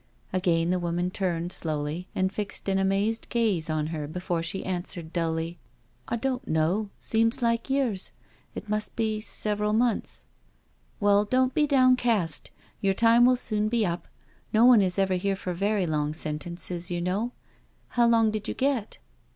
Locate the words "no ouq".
14.51-14.81